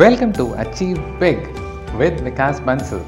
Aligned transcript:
Welcome 0.00 0.32
to 0.34 0.54
Achieve 0.54 0.98
Big 1.18 1.40
with 2.00 2.20
Vikas 2.26 2.58
Bansal, 2.66 3.02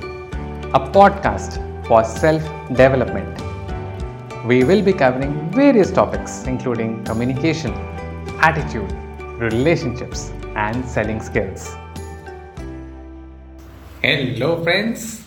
a 0.79 0.81
podcast 0.96 1.55
for 1.87 2.05
self 2.05 2.43
development. 2.80 3.33
We 4.45 4.62
will 4.65 4.83
be 4.83 4.93
covering 4.93 5.33
various 5.52 5.91
topics 5.91 6.45
including 6.45 7.02
communication, 7.05 7.73
attitude, 8.48 8.93
relationships, 9.39 10.33
and 10.55 10.84
selling 10.84 11.23
skills. 11.23 11.75
Hello, 14.02 14.62
friends. 14.62 15.24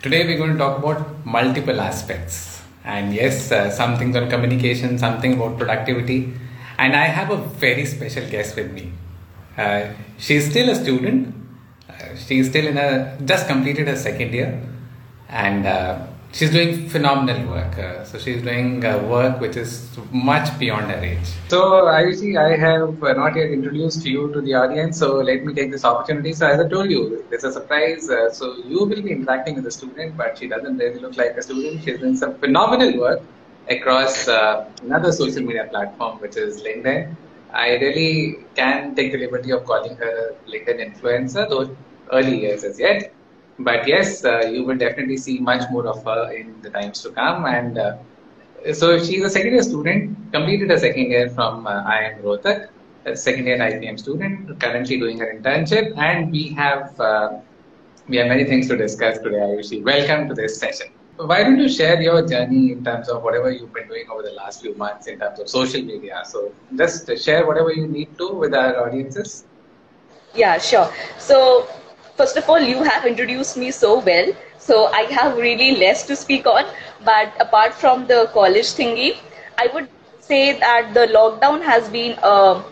Today 0.00 0.24
we're 0.26 0.38
going 0.38 0.52
to 0.52 0.58
talk 0.58 0.78
about 0.78 1.26
multiple 1.26 1.78
aspects. 1.78 2.62
And 2.84 3.12
yes, 3.12 3.52
uh, 3.52 3.70
some 3.70 3.98
things 3.98 4.16
on 4.16 4.30
communication, 4.30 4.96
something 4.96 5.34
about 5.34 5.58
productivity. 5.58 6.32
And 6.78 6.96
I 6.96 7.04
have 7.04 7.30
a 7.30 7.36
very 7.36 7.84
special 7.84 8.26
guest 8.30 8.56
with 8.56 8.72
me. 8.72 8.92
Uh, 9.56 9.92
she's 10.18 10.50
still 10.50 10.70
a 10.70 10.74
student. 10.74 11.34
Uh, 11.88 12.16
she's 12.16 12.48
still 12.48 12.66
in 12.66 12.78
a 12.78 13.18
just 13.24 13.46
completed 13.46 13.86
her 13.86 13.96
second 13.96 14.32
year, 14.32 14.60
and 15.28 15.66
uh, 15.66 16.06
she's 16.32 16.50
doing 16.50 16.88
phenomenal 16.88 17.50
work. 17.50 17.78
Uh, 17.78 18.02
so 18.04 18.18
she's 18.18 18.42
doing 18.42 18.84
uh, 18.84 18.98
work 19.00 19.40
which 19.40 19.56
is 19.56 19.90
much 20.10 20.58
beyond 20.58 20.90
her 20.90 20.98
age. 21.04 21.28
So 21.48 21.60
Ayushi, 21.82 22.38
I 22.40 22.56
have 22.56 23.02
uh, 23.02 23.12
not 23.12 23.36
yet 23.36 23.50
introduced 23.50 24.06
you 24.06 24.32
to 24.32 24.40
the 24.40 24.54
audience. 24.54 24.98
So 24.98 25.16
let 25.16 25.44
me 25.44 25.52
take 25.52 25.70
this 25.70 25.84
opportunity. 25.84 26.32
So 26.32 26.46
as 26.46 26.58
I 26.58 26.68
told 26.68 26.90
you, 26.90 27.24
there's 27.28 27.44
a 27.44 27.52
surprise. 27.52 28.06
so 28.06 28.56
you 28.66 28.78
will 28.86 29.02
be 29.02 29.12
interacting 29.12 29.56
with 29.56 29.64
the 29.64 29.70
student, 29.70 30.16
but 30.16 30.38
she 30.38 30.48
doesn't 30.48 30.78
really 30.78 30.98
look 30.98 31.16
like 31.18 31.36
a 31.36 31.42
student. 31.42 31.84
She's 31.84 31.98
doing 31.98 32.16
some 32.16 32.34
phenomenal 32.38 32.98
work 32.98 33.20
across 33.68 34.28
another 34.82 35.12
social 35.12 35.42
media 35.42 35.66
platform, 35.70 36.18
which 36.20 36.36
is 36.36 36.62
LinkedIn. 36.62 37.14
I 37.52 37.76
really 37.76 38.38
can 38.54 38.94
take 38.94 39.12
the 39.12 39.18
liberty 39.18 39.50
of 39.50 39.64
calling 39.64 39.96
her 39.96 40.34
like 40.46 40.66
an 40.68 40.78
influencer, 40.78 41.48
though 41.48 41.76
early 42.10 42.40
years 42.40 42.64
as 42.64 42.78
yet. 42.78 43.12
But 43.58 43.86
yes, 43.86 44.24
uh, 44.24 44.40
you 44.40 44.64
will 44.64 44.78
definitely 44.78 45.18
see 45.18 45.38
much 45.38 45.70
more 45.70 45.86
of 45.86 46.02
her 46.04 46.32
in 46.32 46.60
the 46.62 46.70
times 46.70 47.02
to 47.02 47.10
come. 47.10 47.44
And 47.44 47.78
uh, 47.78 47.96
so 48.72 48.98
she's 48.98 49.22
a 49.22 49.30
second 49.30 49.52
year 49.52 49.62
student, 49.62 50.32
completed 50.32 50.70
a 50.70 50.78
second 50.78 51.10
year 51.10 51.28
from 51.28 51.66
uh, 51.66 51.84
IIM 51.84 52.22
Rohtak, 52.22 52.68
a 53.04 53.14
second 53.14 53.46
year 53.46 53.58
IPM 53.58 53.98
student, 53.98 54.58
currently 54.58 54.98
doing 54.98 55.18
her 55.18 55.38
internship. 55.38 55.96
And 55.98 56.32
we 56.32 56.48
have 56.54 56.98
uh, 56.98 57.38
we 58.08 58.16
have 58.16 58.28
many 58.28 58.44
things 58.44 58.66
to 58.68 58.76
discuss 58.76 59.18
today, 59.18 59.36
Ayushi. 59.36 59.84
Welcome 59.84 60.28
to 60.28 60.34
this 60.34 60.58
session 60.58 60.88
why 61.16 61.42
don't 61.42 61.58
you 61.58 61.68
share 61.68 62.00
your 62.00 62.26
journey 62.26 62.72
in 62.72 62.84
terms 62.84 63.08
of 63.08 63.22
whatever 63.22 63.50
you've 63.50 63.72
been 63.72 63.88
doing 63.88 64.04
over 64.10 64.22
the 64.22 64.32
last 64.32 64.60
few 64.62 64.74
months 64.76 65.06
in 65.06 65.18
terms 65.18 65.38
of 65.40 65.48
social 65.48 65.82
media? 65.82 66.22
So 66.24 66.52
just 66.76 67.10
share 67.22 67.46
whatever 67.46 67.72
you 67.72 67.86
need 67.86 68.16
to 68.18 68.32
with 68.34 68.54
our 68.54 68.86
audiences. 68.86 69.44
Yeah, 70.34 70.58
sure. 70.58 70.92
So 71.18 71.66
first 72.16 72.36
of 72.36 72.48
all, 72.48 72.60
you 72.60 72.82
have 72.82 73.04
introduced 73.06 73.56
me 73.56 73.70
so 73.70 74.00
well. 74.00 74.32
So 74.58 74.86
I 74.86 75.02
have 75.12 75.36
really 75.36 75.76
less 75.76 76.06
to 76.06 76.16
speak 76.16 76.46
on. 76.46 76.64
But 77.04 77.32
apart 77.40 77.74
from 77.74 78.06
the 78.06 78.30
college 78.32 78.72
thingy, 78.80 79.18
I 79.58 79.68
would 79.74 79.88
say 80.20 80.58
that 80.58 80.94
the 80.94 81.06
lockdown 81.06 81.62
has 81.62 81.88
been. 81.88 82.18
Uh, 82.22 82.62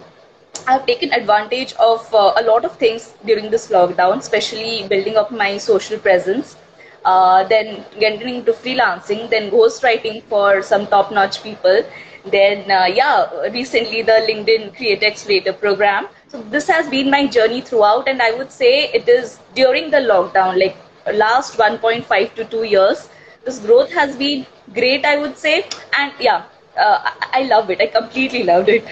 I've 0.67 0.87
taken 0.87 1.13
advantage 1.13 1.73
of 1.75 2.15
uh, 2.15 2.33
a 2.37 2.43
lot 2.43 2.65
of 2.65 2.77
things 2.77 3.15
during 3.25 3.51
this 3.51 3.69
lockdown, 3.71 4.19
especially 4.19 4.87
building 4.89 5.17
up 5.17 5.31
my 5.31 5.57
social 5.59 5.99
presence 5.99 6.57
uh, 7.05 7.45
then 7.45 7.85
getting 7.99 8.37
into 8.37 8.53
freelancing, 8.53 9.29
then 9.31 9.51
ghostwriting 9.51 10.23
for 10.25 10.63
some 10.63 10.87
top-notch 10.87 11.43
people. 11.43 11.83
Then, 12.27 12.71
uh, 12.71 12.87
yeah, 12.87 13.31
recently 13.51 14.03
the 14.03 14.25
LinkedIn 14.29 14.77
Creator 14.77 15.07
Accelerator 15.07 15.53
program. 15.53 16.09
So 16.29 16.43
this 16.43 16.69
has 16.69 16.89
been 16.89 17.11
my 17.11 17.27
journey 17.27 17.61
throughout, 17.63 18.09
and 18.09 18.21
I 18.21 18.33
would 18.33 18.53
say 18.53 18.91
it 18.93 19.09
is 19.09 19.39
during 19.55 19.91
the 19.91 19.99
lockdown, 19.99 20.59
like 20.59 20.77
last 21.15 21.57
1.5 21.57 22.35
to 22.35 22.45
2 22.45 22.65
years. 22.65 23.09
This 23.45 23.59
growth 23.59 23.91
has 23.93 24.17
been 24.17 24.47
great, 24.75 25.05
I 25.05 25.17
would 25.17 25.39
say, 25.39 25.67
and 25.99 26.13
yeah, 26.21 26.43
uh, 26.77 27.11
I 27.33 27.43
love 27.45 27.71
it. 27.71 27.81
I 27.81 27.87
completely 27.87 28.43
loved 28.43 28.69
it. 28.69 28.85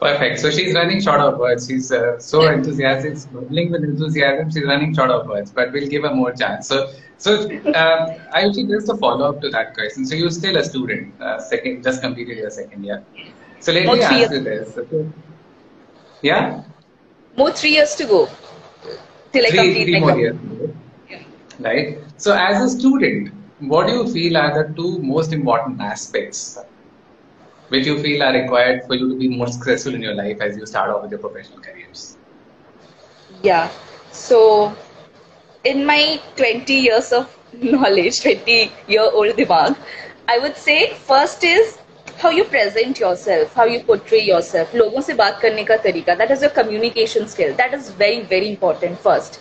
Perfect. 0.00 0.40
So 0.40 0.50
she's 0.50 0.74
running 0.74 1.00
short 1.00 1.20
of 1.20 1.38
words. 1.38 1.66
She's 1.66 1.90
uh, 1.90 2.18
so 2.18 2.46
enthusiastic, 2.48 3.32
bubbling 3.32 3.70
with 3.70 3.84
enthusiasm. 3.84 4.50
She's 4.50 4.64
running 4.64 4.94
short 4.94 5.10
of 5.10 5.26
words, 5.26 5.50
but 5.50 5.72
we'll 5.72 5.88
give 5.88 6.02
her 6.02 6.14
more 6.14 6.32
chance. 6.32 6.68
So, 6.68 6.92
so 7.16 7.50
um, 7.50 8.16
I 8.32 8.44
actually 8.46 8.66
just 8.66 8.88
a 8.88 8.96
follow 8.96 9.28
up 9.30 9.40
to 9.42 9.50
that 9.50 9.74
question. 9.74 10.04
So 10.04 10.14
you're 10.14 10.30
still 10.30 10.56
a 10.56 10.64
student, 10.64 11.18
uh, 11.20 11.40
second, 11.40 11.82
just 11.82 12.02
completed 12.02 12.38
your 12.38 12.50
second 12.50 12.84
year. 12.84 13.04
So 13.60 13.72
let 13.72 13.86
more 13.86 13.96
me 13.96 14.02
ask 14.02 14.12
years. 14.12 14.32
you 14.32 14.40
this. 14.40 14.76
Okay. 14.76 15.08
Yeah. 16.22 16.64
More 17.36 17.52
three 17.52 17.70
years 17.70 17.94
to 17.96 18.04
go 18.04 18.28
till 19.32 19.48
three, 19.50 19.58
I 19.58 19.64
complete 19.64 19.84
three 19.84 20.00
my 20.00 20.06
more 20.06 20.18
years. 20.18 20.36
Right. 21.60 21.98
So 22.16 22.34
as 22.34 22.60
a 22.62 22.78
student, 22.78 23.32
what 23.60 23.86
do 23.86 23.94
you 23.94 24.12
feel 24.12 24.36
are 24.36 24.62
the 24.62 24.74
two 24.74 24.98
most 24.98 25.32
important 25.32 25.80
aspects 25.80 26.58
which 27.69 27.85
you 27.85 27.99
feel 28.01 28.23
are 28.23 28.33
required 28.33 28.83
for 28.87 28.95
you 28.95 29.09
to 29.09 29.17
be 29.17 29.27
more 29.29 29.47
successful 29.47 29.93
in 29.93 30.01
your 30.01 30.15
life 30.15 30.39
as 30.41 30.57
you 30.57 30.65
start 30.65 30.89
off 30.89 31.03
with 31.03 31.11
your 31.11 31.19
professional 31.19 31.59
careers? 31.59 32.17
Yeah. 33.43 33.69
So, 34.11 34.75
in 35.63 35.85
my 35.85 36.19
20 36.35 36.73
years 36.73 37.11
of 37.11 37.35
knowledge, 37.61 38.21
20 38.21 38.71
year 38.87 39.09
old 39.11 39.35
dimag, 39.35 39.77
I 40.27 40.39
would 40.39 40.57
say 40.57 40.93
first 40.93 41.43
is 41.43 41.77
how 42.17 42.29
you 42.29 42.43
present 42.45 42.99
yourself, 42.99 43.53
how 43.53 43.65
you 43.65 43.79
portray 43.81 44.21
yourself. 44.21 44.73
लोगों 44.73 45.01
से 45.01 45.13
बात 45.21 45.39
करने 45.41 45.63
का 45.65 45.77
तरीका. 45.83 46.17
That 46.17 46.31
is 46.31 46.41
your 46.41 46.51
communication 46.51 47.27
skill. 47.27 47.53
That 47.55 47.73
is 47.73 47.89
very 48.03 48.21
very 48.33 48.49
important 48.49 48.99
first. 48.99 49.39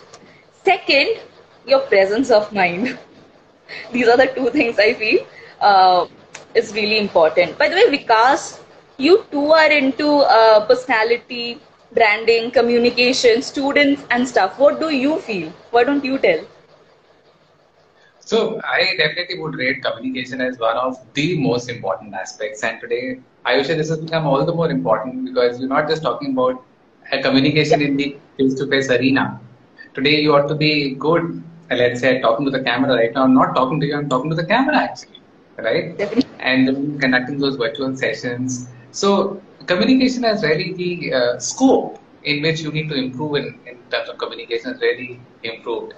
Second, 0.64 1.18
your 1.66 1.80
presence 1.92 2.30
of 2.30 2.52
mind. 2.52 2.98
These 3.92 4.08
are 4.08 4.16
the 4.16 4.26
two 4.26 4.50
things 4.50 4.78
I 4.78 4.94
feel. 4.94 5.26
Uh, 5.60 6.06
is 6.55 6.73
really 6.73 6.97
important. 6.99 7.57
By 7.57 7.69
the 7.69 7.75
way, 7.75 7.97
Vikas, 7.97 8.61
you 8.97 9.25
too 9.31 9.51
are 9.51 9.71
into 9.71 10.09
uh, 10.39 10.65
personality, 10.65 11.59
branding, 11.93 12.51
communication, 12.51 13.41
students, 13.41 14.03
and 14.11 14.27
stuff. 14.27 14.57
What 14.59 14.79
do 14.79 14.89
you 14.89 15.19
feel? 15.19 15.51
Why 15.71 15.83
don't 15.83 16.03
you 16.03 16.17
tell? 16.17 16.43
So 18.19 18.59
I 18.63 18.95
definitely 18.97 19.39
would 19.39 19.55
rate 19.55 19.83
communication 19.83 20.41
as 20.41 20.57
one 20.57 20.77
of 20.77 20.97
the 21.13 21.39
most 21.39 21.69
important 21.69 22.13
aspects. 22.13 22.63
And 22.63 22.79
today, 22.79 23.19
I 23.45 23.57
wish 23.57 23.67
this 23.67 23.89
has 23.89 23.99
become 23.99 24.25
all 24.25 24.45
the 24.45 24.53
more 24.53 24.69
important 24.71 25.25
because 25.25 25.59
you're 25.59 25.69
not 25.69 25.87
just 25.87 26.03
talking 26.03 26.31
about 26.33 26.63
a 27.11 27.21
communication 27.21 27.81
in 27.81 27.97
the 27.97 28.17
face-to-face 28.37 28.89
arena. 28.89 29.39
Today, 29.93 30.19
you 30.21 30.33
ought 30.35 30.47
to 30.47 30.55
be 30.55 30.95
good. 30.95 31.43
Let's 31.69 32.01
say 32.01 32.21
talking 32.21 32.45
to 32.45 32.51
the 32.51 32.63
camera 32.63 32.95
right 32.95 33.13
now. 33.13 33.23
I'm 33.23 33.33
not 33.33 33.55
talking 33.55 33.79
to 33.81 33.85
you. 33.85 33.95
I'm 33.97 34.09
talking 34.09 34.29
to 34.29 34.35
the 34.35 34.45
camera 34.45 34.77
actually, 34.77 35.21
right? 35.57 35.97
Definitely 35.97 36.32
and 36.43 37.01
conducting 37.01 37.39
those 37.39 37.57
virtual 37.57 37.95
sessions. 37.95 38.69
So 38.91 39.41
communication 39.67 40.23
has 40.23 40.43
really 40.43 40.73
the 40.73 41.13
uh, 41.13 41.39
scope 41.39 41.99
in 42.23 42.41
which 42.43 42.61
you 42.61 42.71
need 42.71 42.89
to 42.89 42.95
improve 42.95 43.35
in, 43.35 43.59
in 43.65 43.77
terms 43.91 44.09
of 44.09 44.17
communication 44.17 44.73
has 44.73 44.81
really 44.81 45.21
improved, 45.43 45.93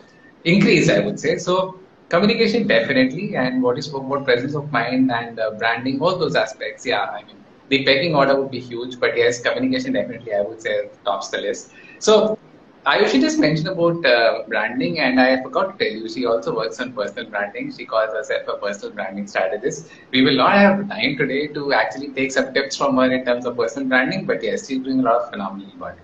increased, 0.45 0.89
I 0.89 0.99
would 1.01 1.19
say. 1.19 1.37
So 1.37 1.79
communication 2.09 2.67
definitely, 2.67 3.35
and 3.35 3.61
what 3.63 3.77
is 3.79 3.89
about 3.93 4.25
presence 4.25 4.55
of 4.55 4.71
mind 4.71 5.11
and 5.11 5.39
uh, 5.39 5.51
branding, 5.59 6.01
all 6.01 6.17
those 6.17 6.35
aspects. 6.35 6.85
Yeah, 6.85 7.05
I 7.05 7.25
mean 7.25 7.43
the 7.69 7.85
pecking 7.85 8.15
order 8.15 8.39
would 8.39 8.51
be 8.51 8.59
huge, 8.59 8.99
but 8.99 9.17
yes, 9.17 9.41
communication 9.41 9.93
definitely 9.93 10.33
I 10.33 10.41
would 10.41 10.61
say 10.61 10.89
tops 11.05 11.29
the 11.29 11.39
list. 11.39 11.71
So 11.99 12.37
Ayushi 12.85 13.19
just 13.19 13.39
mentioned 13.39 13.67
about 13.67 14.05
uh, 14.05 14.43
branding, 14.47 14.99
and 14.99 15.19
I 15.19 15.41
forgot 15.41 15.77
to 15.77 15.85
tell 15.85 15.93
you, 15.97 16.07
she 16.07 16.25
also 16.25 16.55
works 16.55 16.79
on 16.79 16.93
personal 16.93 17.29
branding. 17.29 17.71
She 17.71 17.85
calls 17.85 18.13
herself 18.13 18.47
a 18.47 18.57
personal 18.57 18.93
branding 18.93 19.27
strategist. 19.27 19.89
We 20.11 20.21
will 20.23 20.35
not 20.37 20.53
have 20.53 20.87
time 20.89 21.17
today 21.17 21.47
to 21.47 21.73
actually 21.73 22.13
take 22.13 22.31
some 22.31 22.53
tips 22.53 22.77
from 22.77 22.97
her 22.97 23.11
in 23.11 23.25
terms 23.25 23.45
of 23.45 23.57
personal 23.57 23.87
branding, 23.89 24.25
but 24.25 24.43
yes, 24.43 24.67
she's 24.67 24.83
doing 24.83 24.99
a 24.99 25.03
lot 25.03 25.15
of 25.23 25.29
phenomenal 25.31 25.71
work. 25.79 25.97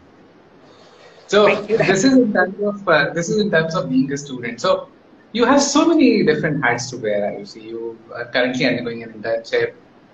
So 1.28 1.66
this 1.88 2.04
is 2.04 2.14
in 2.18 2.34
terms 2.34 2.56
of 2.62 2.88
uh, 2.88 3.14
this 3.14 3.30
is 3.30 3.38
in 3.40 3.52
terms 3.52 3.76
of 3.76 3.90
being 3.90 4.12
a 4.12 4.18
student. 4.18 4.60
So 4.60 4.90
you 5.32 5.46
have 5.46 5.62
so 5.62 5.88
many 5.88 6.24
different 6.24 6.64
hats 6.64 6.90
to 6.92 6.98
wear. 6.98 7.22
Ayushi, 7.32 7.62
you 7.64 7.98
are 8.16 8.26
currently 8.26 8.66
undergoing 8.66 9.04
an 9.04 9.14
internship. 9.14 9.74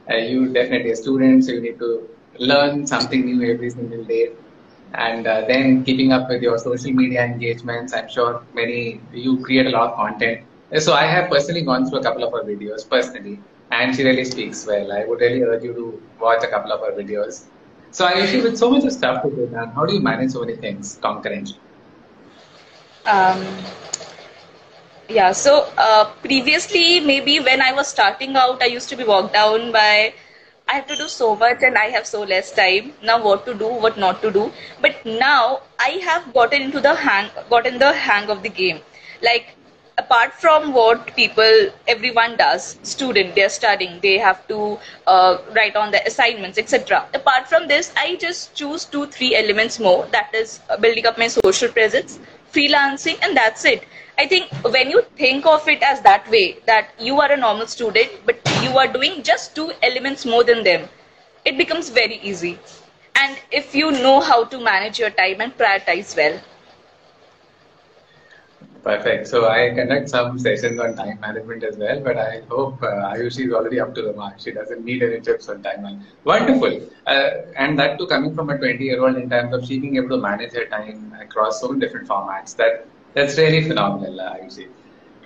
Uh, 0.09 0.17
you 0.17 0.53
definitely 0.53 0.91
a 0.91 0.95
student, 0.95 1.45
so 1.45 1.51
you 1.53 1.61
need 1.61 1.79
to 1.79 2.07
learn 2.39 2.85
something 2.85 3.25
new 3.25 3.41
every 3.53 3.69
single 3.69 4.03
day 4.03 4.29
and 4.97 5.27
uh, 5.27 5.41
then 5.47 5.83
keeping 5.83 6.11
up 6.11 6.27
with 6.29 6.41
your 6.41 6.57
social 6.57 6.91
media 6.91 7.23
engagements. 7.23 7.93
I'm 7.93 8.09
sure 8.09 8.43
many 8.53 9.01
you 9.13 9.39
create 9.43 9.67
a 9.67 9.69
lot 9.69 9.91
of 9.91 9.95
content. 9.95 10.41
So 10.79 10.93
I 10.93 11.05
have 11.05 11.29
personally 11.29 11.61
gone 11.61 11.89
through 11.89 11.99
a 11.99 12.03
couple 12.03 12.23
of 12.23 12.33
her 12.33 12.43
videos 12.43 12.89
personally, 12.89 13.39
and 13.71 13.95
she 13.95 14.03
really 14.03 14.25
speaks 14.25 14.65
well. 14.65 14.91
I 14.91 15.05
would 15.05 15.21
really 15.21 15.43
urge 15.43 15.63
you 15.63 15.73
to 15.73 16.01
watch 16.19 16.43
a 16.43 16.47
couple 16.47 16.71
of 16.71 16.81
her 16.81 16.91
videos. 16.91 17.45
So 17.91 18.07
Ayushi 18.07 18.43
with 18.43 18.57
so 18.57 18.69
much 18.71 18.83
of 18.83 18.91
stuff 18.91 19.23
to 19.23 19.29
do, 19.29 19.45
and 19.55 19.73
how 19.73 19.85
do 19.85 19.93
you 19.93 20.01
manage 20.01 20.31
so 20.31 20.41
many 20.41 20.55
things 20.55 20.99
concurrently? 21.01 21.57
Um, 23.05 23.45
yeah. 25.09 25.31
So 25.31 25.71
uh, 25.77 26.05
previously, 26.21 26.99
maybe 26.99 27.39
when 27.39 27.61
I 27.61 27.71
was 27.71 27.87
starting 27.87 28.35
out, 28.35 28.61
I 28.61 28.65
used 28.65 28.89
to 28.89 28.95
be 28.97 29.03
walked 29.03 29.33
down 29.33 29.71
by 29.71 30.13
I 30.69 30.75
have 30.75 30.87
to 30.87 30.95
do 30.95 31.07
so 31.07 31.35
much 31.35 31.63
and 31.63 31.77
I 31.77 31.85
have 31.85 32.05
so 32.05 32.23
less 32.23 32.51
time. 32.51 32.93
Now 33.01 33.23
what 33.23 33.45
to 33.45 33.53
do, 33.53 33.67
what 33.67 33.97
not 33.97 34.21
to 34.21 34.31
do. 34.31 34.51
But 34.81 35.05
now 35.05 35.61
I 35.79 35.91
have 36.09 36.33
gotten 36.33 36.61
into 36.61 36.81
the 36.81 36.95
hang 36.95 37.29
gotten 37.49 37.79
the 37.79 37.93
hang 37.93 38.29
of 38.29 38.43
the 38.43 38.49
game. 38.49 38.81
Like 39.21 39.55
apart 39.97 40.33
from 40.33 40.73
what 40.73 41.15
people 41.15 41.69
everyone 41.87 42.35
does 42.37 42.77
student 42.83 43.33
they're 43.33 43.49
studying 43.49 43.99
they 44.01 44.17
have 44.17 44.47
to 44.47 44.77
uh, 45.07 45.37
write 45.55 45.75
on 45.75 45.91
the 45.91 46.05
assignments 46.05 46.57
etc 46.57 47.03
apart 47.15 47.47
from 47.47 47.67
this 47.67 47.91
i 47.97 48.15
just 48.15 48.53
choose 48.53 48.85
two 48.85 49.05
three 49.07 49.35
elements 49.35 49.79
more 49.79 50.05
that 50.11 50.33
is 50.35 50.59
uh, 50.69 50.77
building 50.77 51.07
up 51.07 51.17
my 51.17 51.27
social 51.27 51.69
presence 51.69 52.19
freelancing 52.53 53.17
and 53.23 53.35
that's 53.35 53.65
it 53.65 53.83
i 54.17 54.25
think 54.33 54.51
when 54.75 54.89
you 54.93 55.01
think 55.21 55.45
of 55.53 55.67
it 55.73 55.83
as 55.91 56.01
that 56.01 56.29
way 56.35 56.45
that 56.65 56.89
you 57.07 57.19
are 57.21 57.31
a 57.31 57.37
normal 57.45 57.67
student 57.67 58.11
but 58.25 58.51
you 58.63 58.77
are 58.83 58.87
doing 58.97 59.21
just 59.23 59.55
two 59.55 59.71
elements 59.89 60.25
more 60.25 60.43
than 60.43 60.63
them 60.63 60.87
it 61.45 61.57
becomes 61.57 61.89
very 61.89 62.19
easy 62.31 62.57
and 63.15 63.39
if 63.51 63.73
you 63.75 63.91
know 63.91 64.19
how 64.19 64.43
to 64.43 64.59
manage 64.59 64.99
your 64.99 65.11
time 65.21 65.41
and 65.41 65.57
prioritize 65.57 66.15
well 66.21 66.39
Perfect. 68.83 69.27
So 69.27 69.49
I 69.49 69.73
conduct 69.75 70.09
some 70.09 70.39
sessions 70.39 70.79
on 70.79 70.95
time 70.95 71.19
management 71.19 71.61
as 71.63 71.75
well, 71.75 71.99
but 71.99 72.17
I 72.17 72.41
hope 72.49 72.81
uh, 72.81 73.11
Ayushi 73.13 73.47
is 73.47 73.53
already 73.53 73.81
up 73.81 73.93
to 73.95 74.01
the 74.01 74.13
mark. 74.13 74.39
She 74.39 74.51
doesn't 74.51 74.85
need 74.85 75.03
any 75.03 75.19
tips 75.19 75.49
on 75.49 75.61
time 75.61 75.81
management. 75.81 76.07
Wonderful. 76.23 76.89
Uh, 77.05 77.29
and 77.57 77.77
that 77.79 77.97
too 77.97 78.07
coming 78.07 78.33
from 78.33 78.49
a 78.49 78.57
20 78.57 78.81
year 78.81 79.03
old 79.03 79.17
in 79.17 79.29
terms 79.29 79.53
of 79.53 79.65
she 79.65 79.77
being 79.79 79.97
able 79.97 80.09
to 80.09 80.17
manage 80.17 80.53
her 80.53 80.65
time 80.67 81.13
across 81.19 81.59
so 81.59 81.67
many 81.67 81.81
different 81.81 82.07
formats. 82.07 82.55
That 82.55 82.87
That's 83.17 83.37
really 83.37 83.63
phenomenal, 83.67 84.19
uh, 84.21 84.35
Ayushi. 84.37 84.67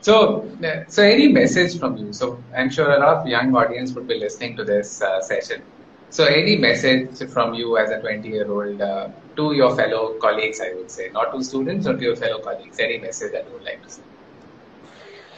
So, 0.01 0.15
uh, 0.63 0.85
so 0.87 1.03
any 1.03 1.27
message 1.27 1.77
from 1.79 1.97
you? 1.97 2.13
So 2.13 2.43
I'm 2.55 2.69
sure 2.69 2.89
a 2.91 2.99
lot 2.99 3.17
of 3.17 3.27
young 3.27 3.55
audience 3.55 3.93
would 3.93 4.07
be 4.07 4.19
listening 4.19 4.57
to 4.57 4.63
this 4.63 5.01
uh, 5.01 5.21
session. 5.21 5.63
So, 6.09 6.25
any 6.25 6.57
message 6.57 7.29
from 7.31 7.53
you 7.53 7.77
as 7.77 7.91
a 7.91 7.99
20 7.99 8.29
year 8.29 8.49
old 8.51 8.81
uh, 8.81 9.09
to 9.37 9.53
your 9.53 9.75
fellow 9.75 10.17
colleagues, 10.21 10.61
I 10.61 10.73
would 10.73 10.91
say, 10.91 11.09
not 11.13 11.33
to 11.33 11.43
students 11.43 11.87
or 11.87 11.97
to 11.97 12.03
your 12.03 12.15
fellow 12.15 12.39
colleagues, 12.39 12.79
any 12.79 12.97
message 12.99 13.33
that 13.33 13.45
you 13.47 13.53
would 13.53 13.63
like 13.63 13.83
to 13.83 13.89
say? 13.89 14.03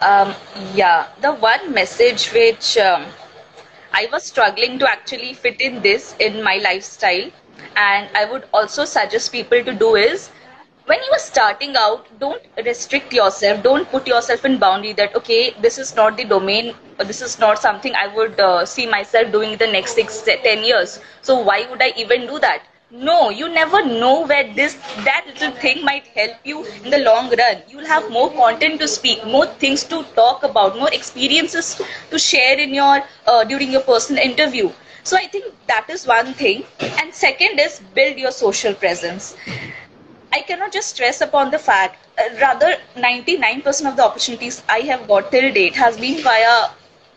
Um, 0.02 0.34
yeah, 0.76 1.08
the 1.22 1.34
one 1.34 1.74
message 1.74 2.32
which 2.34 2.78
um, 2.78 3.06
I 3.94 4.08
was 4.12 4.24
struggling 4.24 4.80
to 4.80 4.90
actually 4.90 5.34
fit 5.34 5.62
in 5.62 5.82
this 5.82 6.16
in 6.20 6.44
my 6.44 6.58
lifestyle, 6.58 7.32
and 7.76 8.10
I 8.16 8.26
would 8.26 8.46
also 8.54 8.86
suggest 8.86 9.32
people 9.32 9.64
to 9.64 9.74
do 9.74 9.96
is 9.96 10.30
starting 11.34 11.76
out 11.76 12.08
don't 12.20 12.42
restrict 12.66 13.14
yourself. 13.14 13.64
Don't 13.64 13.90
put 13.90 14.08
yourself 14.08 14.46
in 14.46 14.58
boundary 14.60 14.94
that 14.94 15.16
okay 15.16 15.52
this 15.62 15.78
is 15.78 15.96
not 15.96 16.18
the 16.18 16.26
domain 16.26 16.74
this 17.12 17.22
is 17.22 17.38
not 17.40 17.60
something 17.60 17.96
i 17.96 18.08
would 18.16 18.40
uh, 18.40 18.66
see 18.66 18.86
myself 18.88 19.32
doing 19.32 19.54
in 19.54 19.60
the 19.60 19.72
next 19.78 19.96
six 20.02 20.22
ten 20.48 20.64
years. 20.64 21.00
So 21.22 21.40
why 21.50 21.66
would 21.70 21.82
i 21.82 21.92
even 22.06 22.28
do 22.28 22.40
that? 22.40 22.64
No 22.92 23.30
you 23.30 23.50
never 23.50 23.84
know 23.86 24.26
where 24.32 24.48
this 24.60 24.76
that 25.10 25.26
little 25.28 25.52
thing 25.64 25.84
might 25.84 26.08
help 26.20 26.38
you 26.44 26.64
in 26.84 26.90
the 26.92 27.00
long 27.00 27.30
run. 27.42 27.64
You'll 27.70 27.92
have 27.94 28.10
more 28.12 28.30
content 28.32 28.80
to 28.82 28.88
speak 28.88 29.26
more 29.26 29.46
things 29.66 29.84
to 29.94 30.04
talk 30.22 30.44
about 30.44 30.78
more 30.78 30.92
experiences 30.94 31.82
to 32.12 32.20
share 32.20 32.60
in 32.60 32.74
your 32.74 33.02
uh, 33.28 33.44
during 33.44 33.72
your 33.72 33.82
personal 33.94 34.24
interview. 34.32 34.72
So 35.04 35.18
i 35.18 35.26
think 35.28 35.46
that 35.68 35.90
is 35.90 36.06
one 36.08 36.34
thing. 36.34 36.64
And 37.02 37.14
second 37.14 37.60
is 37.68 37.80
build 38.00 38.18
your 38.18 38.32
social 38.32 38.74
presence 38.74 39.36
I 40.34 40.42
cannot 40.42 40.74
just 40.74 40.90
stress 40.90 41.22
upon 41.22 41.52
the 41.52 41.60
fact, 41.60 41.98
uh, 42.20 42.24
rather 42.42 42.76
99% 42.98 43.90
of 43.90 43.96
the 43.98 44.04
opportunities 44.06 44.62
I 44.68 44.80
have 44.92 45.08
got 45.08 45.32
till 45.32 45.54
date 45.54 45.76
has 45.76 45.98
been 45.98 46.22
via 46.24 46.56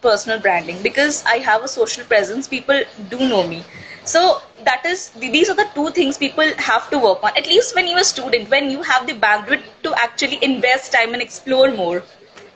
personal 0.03 0.39
branding 0.41 0.83
because 0.83 1.25
I 1.25 1.39
have 1.39 1.65
a 1.65 1.69
social 1.69 2.05
presence. 2.05 2.47
People 2.49 2.83
do 3.11 3.19
know 3.29 3.47
me. 3.47 3.65
So 4.05 4.43
that 4.65 4.85
is, 4.87 5.11
these 5.11 5.49
are 5.51 5.55
the 5.55 5.69
two 5.75 5.91
things 5.91 6.19
people 6.19 6.53
have 6.59 6.91
to 6.91 6.99
work 6.99 7.25
on. 7.25 7.33
At 7.37 7.47
least 7.47 7.75
when 7.75 7.89
you're 7.89 8.01
a 8.01 8.11
student, 8.13 8.51
when 8.51 8.71
you 8.71 8.83
have 8.83 9.07
the 9.07 9.15
bandwidth 9.15 9.65
to 9.85 9.95
actually 9.97 10.39
invest 10.43 10.93
time 10.93 11.13
and 11.15 11.23
explore 11.23 11.71
more. 11.73 12.03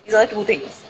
These 0.05 0.15
are 0.15 0.27
the 0.27 0.35
two 0.35 0.45
things. 0.45 0.85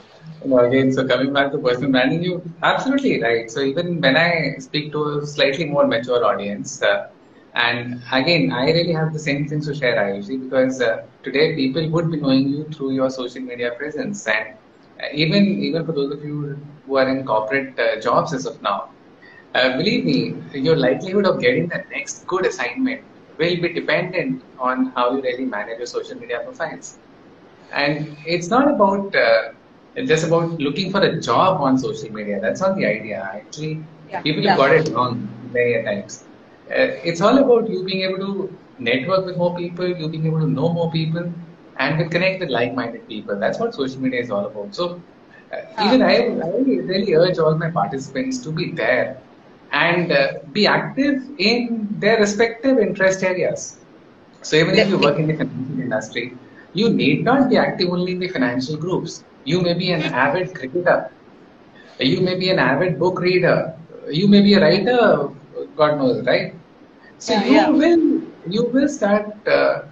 again, 0.67 0.93
so 0.93 1.07
coming 1.07 1.33
back 1.33 1.53
to 1.53 1.59
personal 1.59 1.91
branding, 1.93 2.23
you 2.23 2.43
absolutely 2.63 3.23
right. 3.23 3.51
So 3.51 3.61
even 3.61 4.01
when 4.01 4.17
I 4.17 4.57
speak 4.59 4.93
to 4.93 5.05
a 5.19 5.27
slightly 5.27 5.67
more 5.67 5.87
mature 5.87 6.25
audience, 6.25 6.83
uh, 6.83 7.07
and 7.55 8.02
again, 8.12 8.52
I 8.52 8.67
really 8.70 8.93
have 8.93 9.12
the 9.12 9.19
same 9.19 9.47
things 9.49 9.67
to 9.67 9.75
share, 9.75 9.97
Ayushi, 9.97 10.41
because 10.41 10.81
uh, 10.81 11.02
today 11.23 11.55
people 11.56 11.88
would 11.91 12.11
be 12.11 12.20
knowing 12.20 12.49
you 12.49 12.64
through 12.75 12.93
your 12.93 13.11
social 13.11 13.43
media 13.43 13.73
presence. 13.79 14.26
And 14.26 14.55
uh, 15.02 15.06
even 15.12 15.44
even 15.69 15.85
for 15.87 15.93
those 15.93 16.12
of 16.12 16.23
you 16.23 16.56
who 16.87 16.97
are 16.97 17.08
in 17.08 17.25
corporate 17.25 17.79
uh, 17.79 18.00
jobs 18.00 18.32
as 18.35 18.47
of 18.47 18.61
now, 18.62 18.91
uh, 19.55 19.76
believe 19.76 20.05
me, 20.05 20.37
your 20.52 20.76
likelihood 20.76 21.26
of 21.26 21.41
getting 21.41 21.69
the 21.69 21.82
next 21.91 22.26
good 22.26 22.47
assignment 22.47 23.02
will 23.38 23.56
be 23.61 23.73
dependent 23.73 24.43
on 24.58 24.93
how 24.94 25.12
you 25.14 25.23
really 25.23 25.44
manage 25.47 25.79
your 25.79 25.87
social 25.87 26.17
media 26.17 26.41
profiles. 26.44 26.99
And 27.73 28.17
it's 28.26 28.49
not 28.49 28.69
about 28.70 29.14
uh, 29.14 29.52
just 30.06 30.25
about 30.26 30.50
looking 30.61 30.91
for 30.91 31.00
a 31.00 31.20
job 31.20 31.61
on 31.61 31.79
social 31.79 32.11
media. 32.12 32.41
That's 32.41 32.61
not 32.61 32.76
the 32.76 32.87
idea. 32.87 33.29
Actually, 33.35 33.85
yeah. 34.08 34.23
people 34.23 34.43
have 34.44 34.56
got 34.56 34.73
it 34.73 34.88
wrong 34.94 35.29
many 35.52 35.82
times 35.85 36.26
it's 36.71 37.21
all 37.21 37.39
about 37.39 37.69
you 37.69 37.85
being 37.85 38.03
able 38.03 38.19
to 38.19 38.59
network 38.79 39.27
with 39.27 39.37
more 39.37 39.57
people, 39.57 39.89
you 39.89 40.09
being 40.09 40.27
able 40.27 40.41
to 40.41 40.49
know 40.49 40.73
more 40.73 40.91
people, 40.91 41.33
and 41.79 41.99
to 41.99 42.09
connect 42.09 42.41
with 42.41 42.51
like-minded 42.51 43.07
people. 43.09 43.39
That's 43.39 43.59
what 43.59 43.75
social 43.75 44.01
media 44.01 44.21
is 44.21 44.31
all 44.31 44.47
about. 44.47 44.75
So, 44.75 45.03
uh, 45.53 45.63
even 45.79 46.03
I, 46.03 46.17
I 46.17 46.49
really 46.49 47.15
urge 47.15 47.39
all 47.39 47.57
my 47.57 47.71
participants 47.71 48.39
to 48.43 48.53
be 48.53 48.73
there 48.73 49.23
and 49.73 50.13
uh, 50.13 50.29
be 50.53 50.67
active 50.67 51.23
in 51.39 51.89
their 51.99 52.19
respective 52.19 52.79
interest 52.79 53.23
areas. 53.23 53.79
So, 54.43 54.57
even 54.57 54.77
if 54.77 54.89
you 54.89 54.99
work 54.99 55.19
in 55.19 55.27
the 55.27 55.35
financial 55.37 55.81
industry, 55.81 56.39
you 56.73 56.91
need 56.91 57.25
not 57.25 57.49
be 57.51 57.57
active 57.57 57.89
only 57.91 58.13
in 58.13 58.21
the 58.21 58.29
financial 58.29 58.77
groups. 58.77 59.25
You 59.45 59.61
may 59.61 59.75
be 59.75 59.91
an 59.93 60.03
avid 60.03 60.55
cricketer. 60.55 61.11
You 61.99 62.21
may 62.21 62.39
be 62.39 62.51
an 62.51 62.59
avid 62.59 62.99
book 62.99 63.21
reader. 63.21 63.75
You 64.11 64.29
may 64.29 64.43
be 64.43 64.55
a 64.55 64.61
writer, 64.61 65.29
God 65.77 65.99
knows, 65.99 66.25
right? 66.27 66.60
So 67.21 67.35
yeah, 67.35 67.45
you 67.45 67.53
yeah. 67.55 67.69
will 67.81 68.05
you 68.55 68.65
will 68.73 68.89
start 68.89 69.27
uh, 69.47 69.83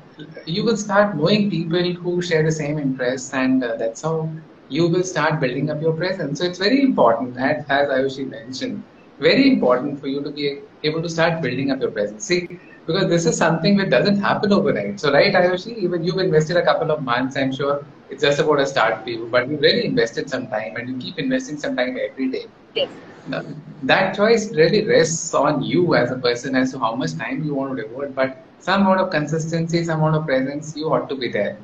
you 0.46 0.64
will 0.64 0.76
start 0.76 1.16
knowing 1.16 1.50
people 1.50 1.92
who 1.94 2.22
share 2.22 2.42
the 2.44 2.52
same 2.52 2.78
interests, 2.78 3.32
and 3.32 3.64
uh, 3.64 3.76
that's 3.78 4.02
how 4.02 4.34
you 4.68 4.88
will 4.88 5.04
start 5.04 5.40
building 5.40 5.70
up 5.70 5.80
your 5.82 5.94
presence. 5.94 6.40
So 6.40 6.46
it's 6.46 6.58
very 6.58 6.82
important, 6.82 7.36
as, 7.38 7.64
as 7.68 7.88
Ayushi 7.88 8.28
mentioned, 8.28 8.84
very 9.18 9.48
important 9.48 10.00
for 10.00 10.08
you 10.08 10.22
to 10.22 10.30
be 10.30 10.60
able 10.82 11.02
to 11.02 11.08
start 11.08 11.42
building 11.42 11.70
up 11.70 11.80
your 11.80 11.90
presence. 11.90 12.24
See, 12.24 12.48
because 12.86 13.08
this 13.08 13.26
is 13.26 13.36
something 13.36 13.76
that 13.76 13.90
doesn't 13.90 14.18
happen 14.18 14.52
overnight. 14.52 15.00
So, 15.00 15.12
right, 15.12 15.32
Ayushi, 15.34 15.76
even 15.76 16.04
you've 16.04 16.18
invested 16.18 16.56
a 16.56 16.64
couple 16.64 16.90
of 16.90 17.02
months, 17.02 17.36
I'm 17.36 17.52
sure 17.52 17.84
it's 18.08 18.22
just 18.22 18.38
about 18.40 18.60
a 18.60 18.66
start 18.66 19.02
for 19.02 19.10
you, 19.10 19.28
but 19.30 19.48
you 19.48 19.58
really 19.58 19.84
invested 19.84 20.30
some 20.30 20.48
time 20.48 20.76
and 20.76 20.88
you 20.88 20.96
keep 20.96 21.18
investing 21.18 21.58
some 21.58 21.76
time 21.76 21.98
every 21.98 22.30
day. 22.30 22.46
Yes 22.74 22.90
Now, 23.26 23.42
that 23.82 24.14
choice 24.16 24.54
really 24.54 24.86
rests 24.86 25.34
on 25.34 25.62
you 25.62 25.94
as 25.94 26.10
a 26.10 26.16
person 26.16 26.54
as 26.56 26.72
to 26.72 26.78
how 26.78 26.94
much 26.94 27.14
time 27.16 27.44
you 27.44 27.54
want 27.54 27.76
to 27.76 27.82
devote, 27.82 28.14
but 28.14 28.44
some 28.58 28.82
amount 28.82 29.00
of 29.00 29.10
consistency, 29.10 29.84
some 29.84 30.00
amount 30.00 30.16
of 30.16 30.26
presence, 30.26 30.74
you 30.76 30.92
ought 30.92 31.08
to 31.08 31.16
be 31.16 31.30
there. 31.30 31.58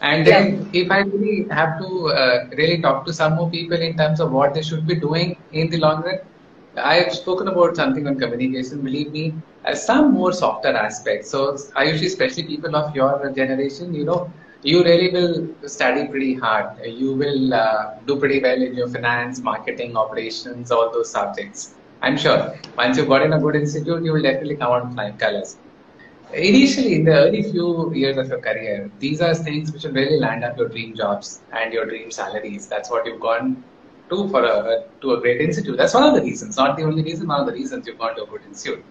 And 0.00 0.26
then, 0.26 0.68
yeah. 0.72 0.82
if 0.82 0.90
I 0.90 1.00
really 1.00 1.46
have 1.50 1.78
to 1.78 2.08
uh, 2.08 2.46
really 2.56 2.80
talk 2.82 3.04
to 3.06 3.12
some 3.12 3.34
more 3.36 3.50
people 3.50 3.78
in 3.78 3.96
terms 3.96 4.20
of 4.20 4.32
what 4.32 4.54
they 4.54 4.62
should 4.62 4.86
be 4.86 4.94
doing 4.94 5.36
in 5.52 5.70
the 5.70 5.78
long 5.78 6.02
run, 6.02 6.18
I've 6.76 7.12
spoken 7.14 7.48
about 7.48 7.76
something 7.76 8.06
on 8.06 8.18
communication. 8.18 8.82
Believe 8.82 9.12
me, 9.12 9.34
uh, 9.64 9.74
some 9.74 10.12
more 10.12 10.32
softer 10.32 10.74
aspects. 10.74 11.30
So 11.30 11.52
Ayushi, 11.54 12.06
especially 12.06 12.44
people 12.44 12.76
of 12.76 12.94
your 12.94 13.32
generation, 13.34 13.94
you 13.94 14.04
know, 14.04 14.32
you 14.62 14.82
really 14.84 15.10
will 15.10 15.68
study 15.68 16.06
pretty 16.08 16.34
hard. 16.34 16.66
You 16.84 17.14
will 17.14 17.54
uh, 17.54 17.94
do 18.06 18.18
pretty 18.18 18.40
well 18.40 18.60
in 18.60 18.74
your 18.74 18.88
finance, 18.88 19.40
marketing, 19.40 19.96
operations, 19.96 20.70
all 20.70 20.90
those 20.92 21.10
subjects. 21.10 21.74
I'm 22.02 22.16
sure. 22.16 22.54
Once 22.76 22.96
you've 22.96 23.08
got 23.08 23.22
in 23.22 23.32
a 23.32 23.38
good 23.38 23.56
institute, 23.56 24.04
you 24.04 24.12
will 24.12 24.22
definitely 24.22 24.56
come 24.56 24.72
out 24.72 24.92
flying 24.92 25.16
colors. 25.16 25.56
Initially, 26.32 26.94
in 26.96 27.04
the 27.04 27.12
early 27.12 27.42
few 27.42 27.92
years 27.94 28.16
of 28.16 28.28
your 28.28 28.40
career, 28.40 28.90
these 28.98 29.20
are 29.20 29.34
things 29.34 29.72
which 29.72 29.84
will 29.84 29.92
really 29.92 30.18
land 30.18 30.44
up 30.44 30.58
your 30.58 30.68
dream 30.68 30.94
jobs 30.94 31.42
and 31.52 31.72
your 31.72 31.86
dream 31.86 32.10
salaries. 32.10 32.66
That's 32.66 32.90
what 32.90 33.06
you've 33.06 33.20
gone 33.20 33.64
to 34.10 34.28
for 34.28 34.44
a 34.44 34.84
to 35.00 35.14
a 35.14 35.20
great 35.20 35.40
institute. 35.40 35.76
That's 35.76 35.94
one 35.94 36.04
of 36.04 36.14
the 36.14 36.22
reasons, 36.22 36.56
not 36.56 36.76
the 36.76 36.84
only 36.84 37.02
reason. 37.02 37.28
One 37.28 37.40
of 37.40 37.46
the 37.46 37.52
reasons 37.52 37.86
you've 37.86 37.98
gone 37.98 38.14
to 38.16 38.24
a 38.24 38.26
good 38.26 38.42
institute. 38.46 38.84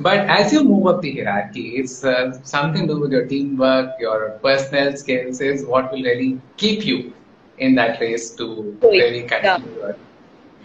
But 0.00 0.20
as 0.30 0.52
you 0.52 0.62
move 0.62 0.86
up 0.86 1.00
the 1.02 1.12
hierarchy, 1.12 1.70
it's 1.76 2.04
uh, 2.04 2.40
something 2.42 2.86
to 2.86 2.94
do 2.94 3.00
with 3.00 3.10
your 3.10 3.26
teamwork, 3.26 3.94
your 3.98 4.38
personal 4.42 4.96
skills 4.96 5.40
is 5.40 5.64
what 5.66 5.90
will 5.90 6.02
really 6.02 6.40
keep 6.56 6.84
you 6.86 7.12
in 7.58 7.74
that 7.74 8.00
race 8.00 8.30
to 8.36 8.78
really 8.82 9.22
continue 9.22 9.76
yeah. 9.80 9.92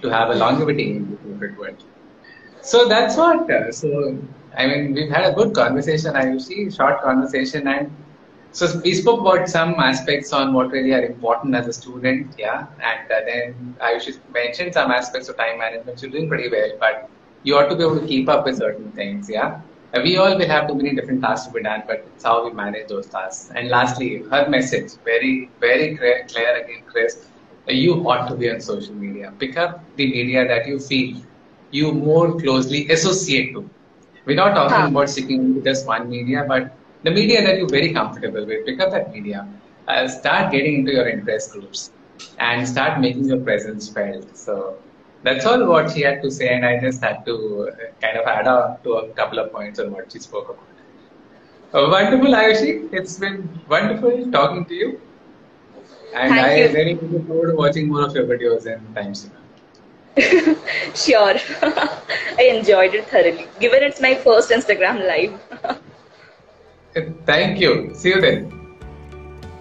to 0.02 0.10
have 0.10 0.30
a 0.30 0.36
longevity 0.36 0.92
in 0.98 1.10
the 1.10 1.18
corporate 1.18 1.58
world. 1.58 1.84
So 2.62 2.88
that's 2.88 3.18
what. 3.18 3.50
Uh, 3.50 3.72
so 3.72 4.18
I 4.56 4.68
mean, 4.68 4.94
we've 4.94 5.10
had 5.10 5.26
a 5.26 5.34
good 5.34 5.56
conversation. 5.56 6.16
I 6.16 6.38
see 6.38 6.70
short 6.70 7.02
conversation, 7.02 7.68
and 7.68 7.92
So 8.54 8.68
we 8.84 8.94
spoke 8.96 9.22
about 9.22 9.50
some 9.50 9.76
aspects 9.80 10.32
on 10.34 10.54
what 10.54 10.72
really 10.72 10.94
are 10.94 11.04
important 11.04 11.56
as 11.56 11.68
a 11.68 11.74
student, 11.74 12.36
yeah, 12.38 12.68
and 12.92 13.12
uh, 13.12 13.22
then 13.28 13.76
I 13.82 14.00
should 14.00 14.16
mention 14.34 14.72
some 14.74 14.92
aspects 14.92 15.30
of 15.30 15.38
time 15.38 15.60
management. 15.60 16.02
You're 16.02 16.12
doing 16.12 16.30
pretty 16.30 16.50
well, 16.50 16.72
but 16.80 17.10
you 17.44 17.58
ought 17.58 17.68
to 17.70 17.76
be 17.76 17.84
able 17.84 18.00
to 18.00 18.08
keep 18.08 18.30
up 18.30 18.46
with 18.46 18.58
certain 18.58 18.92
things, 18.94 19.28
yeah. 19.30 19.62
Uh, 19.94 20.02
we 20.04 20.18
all 20.18 20.38
will 20.38 20.48
have 20.48 20.68
too 20.68 20.76
many 20.76 20.96
different 20.96 21.22
tasks 21.22 21.48
to 21.48 21.54
be 21.54 21.64
done, 21.64 21.84
but 21.88 22.06
it's 22.14 22.24
how 22.24 22.46
we 22.46 22.54
manage 22.54 22.88
those 22.90 23.10
tasks. 23.10 23.52
And 23.56 23.70
lastly, 23.70 24.24
her 24.32 24.48
message, 24.50 24.92
very, 25.04 25.52
very 25.60 25.96
clear, 25.98 26.26
clear 26.32 26.56
again, 26.64 26.84
Chris. 26.92 27.30
You 27.68 27.96
ought 28.08 28.28
to 28.28 28.36
be 28.36 28.50
on 28.52 28.60
social 28.62 28.96
media. 28.96 29.34
Pick 29.40 29.58
up 29.58 29.86
the 29.96 30.08
media 30.08 30.48
that 30.48 30.68
you 30.68 30.80
feel 30.80 31.22
you 31.72 31.94
more 31.94 32.38
closely 32.40 32.90
associate 32.90 33.54
to. 33.54 33.70
We're 34.26 34.36
not 34.36 34.54
talking 34.56 34.86
Huh. 34.86 34.88
about 34.88 35.10
sticking 35.10 35.56
with 35.56 35.64
just 35.66 35.88
one 35.88 36.10
media, 36.10 36.46
but 36.48 36.83
the 37.04 37.12
media 37.12 37.44
that 37.44 37.58
you're 37.58 37.70
very 37.70 37.94
comfortable 37.94 38.46
with. 38.46 38.66
Pick 38.66 38.80
up 38.82 38.92
that 38.92 39.12
media. 39.14 39.48
Uh, 39.88 40.08
start 40.08 40.52
getting 40.52 40.76
into 40.80 40.94
your 40.94 41.08
interest 41.08 41.52
groups 41.52 41.92
and 42.40 42.68
start 42.68 43.00
making 43.00 43.26
your 43.26 43.40
presence 43.40 43.90
felt. 43.90 44.36
So 44.38 44.78
that's 45.24 45.46
all 45.46 45.66
what 45.68 45.92
she 45.92 46.02
had 46.02 46.22
to 46.24 46.32
say, 46.32 46.50
and 46.50 46.66
I 46.66 46.80
just 46.80 47.02
had 47.02 47.26
to 47.26 47.70
uh, 47.72 47.76
kind 48.02 48.18
of 48.18 48.26
add 48.28 48.48
on 48.48 48.82
to 48.84 48.94
a 48.94 49.14
couple 49.14 49.40
of 49.40 49.52
points 49.52 49.80
on 49.80 49.92
what 49.92 50.12
she 50.12 50.20
spoke 50.20 50.50
about. 50.50 50.68
Uh, 51.74 51.90
wonderful, 51.90 52.32
Ayushi. 52.34 52.94
It's 52.94 53.18
been 53.18 53.60
wonderful 53.68 54.32
talking 54.32 54.66
to 54.66 54.74
you. 54.74 55.02
And 56.14 56.36
Thank 56.36 56.46
I 56.46 56.56
you. 56.56 56.68
really 56.74 56.94
look 56.96 57.28
forward 57.28 57.50
to 57.52 57.56
watching 57.56 57.88
more 57.90 58.04
of 58.06 58.16
your 58.16 58.26
videos 58.26 58.66
in 58.68 58.94
times 58.94 59.24
to 59.24 59.30
come. 59.30 59.44
Sure. 60.96 61.36
I 62.38 62.44
enjoyed 62.52 62.94
it 62.96 63.08
thoroughly. 63.08 63.48
Given 63.60 63.84
it's 63.84 64.00
my 64.02 64.16
first 64.16 64.50
Instagram 64.52 65.06
live. 65.08 65.80
Thank 67.26 67.60
you. 67.60 67.92
See 67.96 68.10
you 68.10 68.22
then. 68.22 68.52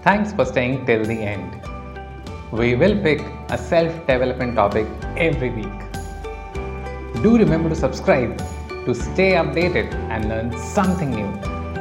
Thanks 0.02 0.32
for 0.34 0.44
staying 0.44 0.84
till 0.84 1.04
the 1.04 1.14
end. 1.14 1.50
We 2.52 2.74
will 2.74 3.00
pick 3.02 3.20
a 3.48 3.56
self 3.56 3.92
development 4.06 4.56
topic 4.56 4.86
every 5.16 5.48
week. 5.50 5.78
Do 7.22 7.38
remember 7.38 7.70
to 7.70 7.74
subscribe 7.74 8.36
to 8.84 8.94
stay 8.94 9.32
updated 9.32 9.94
and 10.10 10.28
learn 10.28 10.58
something 10.58 11.10
new 11.10 11.28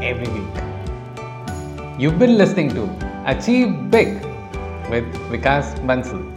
every 0.02 0.32
week. 0.32 0.64
You've 2.00 2.18
been 2.18 2.38
listening 2.38 2.70
to 2.76 2.84
Achieve 3.26 3.92
Big 3.92 4.14
with 4.90 5.06
Vikas 5.32 5.76
Bansal. 5.86 6.31